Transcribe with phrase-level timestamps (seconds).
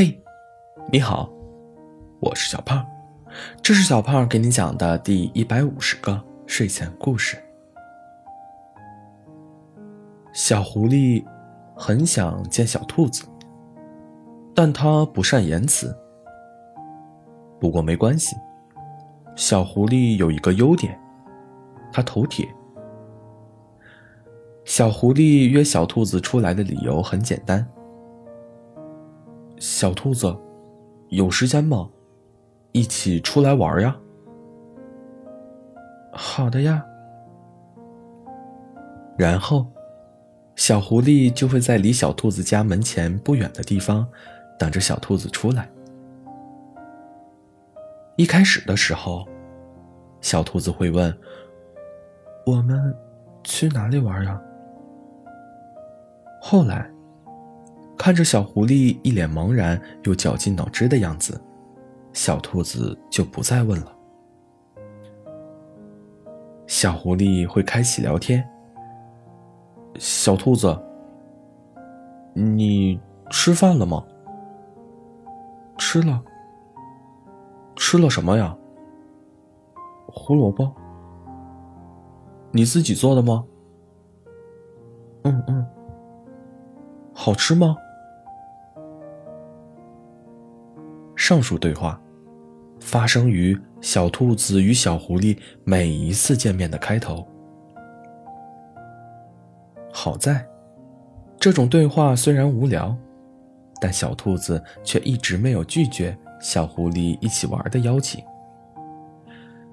[0.00, 0.16] 嘿，
[0.92, 1.28] 你好，
[2.20, 2.86] 我是小胖，
[3.60, 7.36] 这是小胖给你讲的第一百五十个睡前故事。
[10.32, 11.24] 小狐狸
[11.74, 13.24] 很想见小兔子，
[14.54, 15.92] 但它不善言辞。
[17.58, 18.36] 不过没关系，
[19.34, 20.96] 小狐狸有一个优点，
[21.92, 22.48] 它头铁。
[24.64, 27.68] 小狐狸约小兔子出来的理由很简单。
[29.60, 30.36] 小兔子，
[31.08, 31.88] 有时间吗？
[32.72, 33.96] 一起出来玩呀！
[36.12, 36.84] 好的呀。
[39.16, 39.66] 然后，
[40.54, 44.06] 小狐狸就会在离小兔子家门前不远的地方
[44.58, 45.68] 等着小兔子出来。
[48.16, 49.26] 一开始的时候，
[50.20, 51.12] 小兔子会问
[52.46, 52.94] ：“我们
[53.42, 54.40] 去哪里玩呀？”
[56.40, 56.88] 后来。
[57.98, 61.38] 看着小狐狸一脸茫然又绞尽脑汁的样子，
[62.12, 63.92] 小兔子就不再问了。
[66.68, 68.48] 小狐狸会开启聊天
[69.98, 70.80] ：“小兔子，
[72.34, 73.00] 你
[73.30, 74.04] 吃饭了吗
[75.76, 76.22] ？”“吃了。
[77.74, 78.56] ”“吃了什么呀
[80.06, 80.72] ？”“胡萝卜。
[82.52, 83.44] ”“你自己做的吗
[85.24, 85.66] ？”“嗯嗯。
[87.12, 87.76] ”“好吃吗？”
[91.28, 92.00] 上述对话，
[92.80, 97.28] 发生于小兔子与小狐狸每一次见面的开头。
[99.92, 100.42] 好在，
[101.38, 102.96] 这种对话虽然无聊，
[103.78, 108.24] 但小兔子却一直没有拒绝小狐狸一起玩的邀请。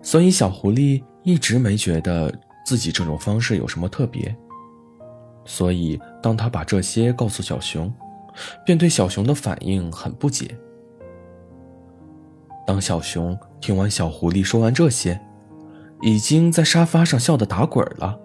[0.00, 2.32] 所以，小狐狸一直没觉得
[2.64, 4.34] 自己这种方式有什么特别。
[5.44, 7.92] 所以，当他把这些告诉小熊，
[8.64, 10.56] 便对小熊的反应很不解。
[12.66, 15.20] 当小熊听完小狐狸说完这些，
[16.00, 18.18] 已经在沙发上笑得打滚了。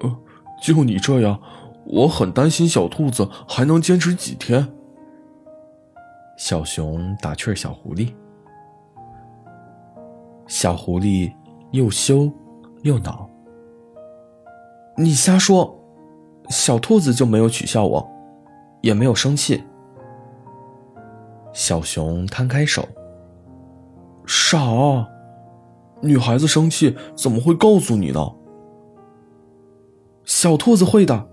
[0.00, 0.16] 呃，
[0.62, 1.40] 就你这样，
[1.84, 4.68] 我很担心小兔子还能坚持几天。
[6.36, 8.12] 小熊打趣小狐狸，
[10.46, 11.32] 小狐狸
[11.72, 12.30] 又羞
[12.82, 13.28] 又恼。
[14.96, 15.76] 你瞎说，
[16.48, 18.08] 小兔子就没有取笑我，
[18.82, 19.64] 也没有生气。
[21.58, 22.88] 小熊摊开手，
[24.24, 24.60] 傻，
[26.00, 28.32] 女孩子生气怎么会告诉你呢？
[30.24, 31.28] 小兔子会的。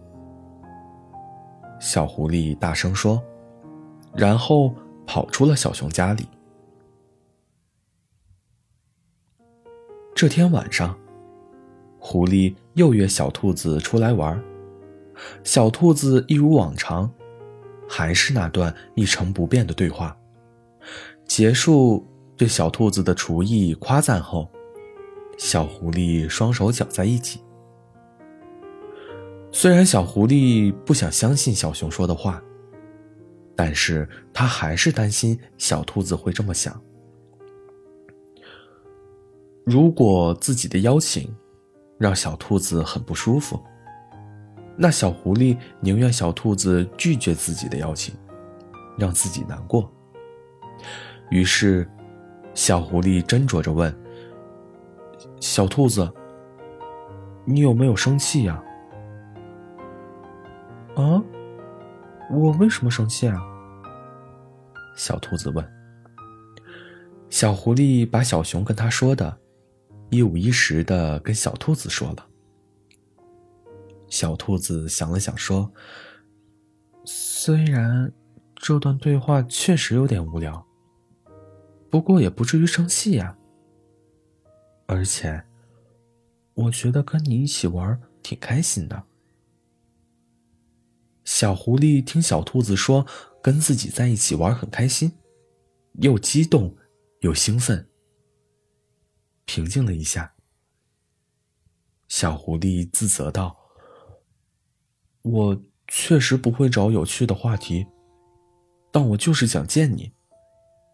[1.80, 3.22] 小狐狸大声说，
[4.16, 4.74] 然后
[5.06, 6.28] 跑出了小熊家里。
[10.16, 10.98] 这天晚上，
[12.00, 14.44] 狐狸又约小兔子出来玩，
[15.44, 17.12] 小兔子一如往常。
[17.88, 20.16] 还是那段一成不变的对话。
[21.28, 22.06] 结束
[22.38, 24.50] 对小兔子的厨艺夸赞后，
[25.38, 27.42] 小狐狸双手搅在一起。
[29.52, 32.44] 虽然小狐狸不想相信小熊说的话，
[33.56, 36.80] 但是他还是担心小兔子会这么想。
[39.66, 41.34] 如果自己的邀请
[41.98, 43.60] 让小兔子很不舒服。
[44.78, 48.14] 那小狐狸宁愿小兔子拒绝自己的邀请，
[48.98, 49.90] 让自己难过。
[51.30, 51.90] 于是，
[52.54, 53.96] 小狐狸斟酌着问
[55.40, 56.12] ：“小兔子，
[57.46, 58.62] 你有没有生气呀
[60.96, 61.24] ？”“啊，
[62.32, 63.42] 我为什么生气啊？”
[64.96, 65.66] 小兔子问。
[67.30, 69.38] 小狐狸把小熊跟他说的，
[70.10, 72.26] 一五一十的跟小兔子说了。
[74.16, 75.74] 小兔子想了想，说
[77.04, 78.14] ：“虽然
[78.56, 80.66] 这段对话确实有点无聊，
[81.90, 83.38] 不过也不至于生气呀。
[84.86, 85.44] 而且，
[86.54, 89.04] 我觉得跟你一起玩挺开心的。”
[91.26, 93.06] 小狐狸听小兔子说
[93.44, 95.12] 跟自己在一起玩很开心，
[95.96, 96.74] 又激动
[97.20, 97.90] 又兴奋。
[99.44, 100.36] 平静了一下，
[102.08, 103.65] 小狐狸自责道。
[105.26, 107.88] 我确实不会找有趣的话题，
[108.92, 110.12] 但我就是想见你，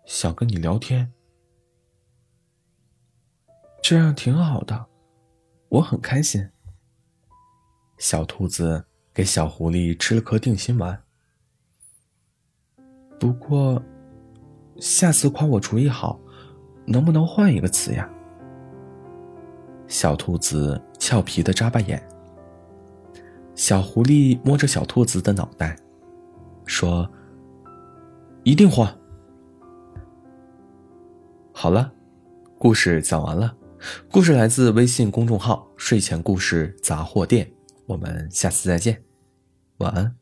[0.05, 1.11] 想跟你聊天，
[3.83, 4.85] 这样挺好的，
[5.67, 6.49] 我很开心。
[7.97, 11.03] 小兔子给小狐狸吃了颗定心丸。
[13.19, 13.83] 不过，
[14.77, 16.17] 下次夸我厨艺好，
[16.85, 18.09] 能不能换一个词呀？
[19.89, 22.01] 小兔子俏皮的眨巴眼。
[23.61, 25.77] 小狐狸摸着小兔子的脑袋，
[26.65, 27.07] 说
[28.41, 28.91] ：“一定换。
[31.53, 31.93] 好了，
[32.57, 33.55] 故事讲完了。
[34.09, 37.51] 故事来自微信公众号“睡前故事杂货店”。
[37.85, 39.03] 我们下次再见，
[39.77, 40.20] 晚安。